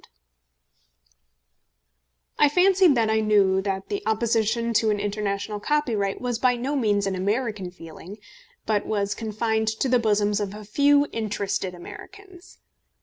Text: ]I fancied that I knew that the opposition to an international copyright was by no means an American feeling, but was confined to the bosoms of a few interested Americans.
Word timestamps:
]I 2.39 2.49
fancied 2.49 2.95
that 2.95 3.11
I 3.11 3.19
knew 3.19 3.61
that 3.61 3.89
the 3.89 4.01
opposition 4.07 4.73
to 4.73 4.89
an 4.89 4.99
international 4.99 5.59
copyright 5.59 6.19
was 6.19 6.39
by 6.39 6.55
no 6.55 6.75
means 6.75 7.05
an 7.05 7.13
American 7.13 7.69
feeling, 7.69 8.17
but 8.65 8.87
was 8.87 9.13
confined 9.13 9.67
to 9.67 9.87
the 9.87 9.99
bosoms 9.99 10.39
of 10.39 10.55
a 10.55 10.65
few 10.65 11.05
interested 11.11 11.75
Americans. 11.75 12.57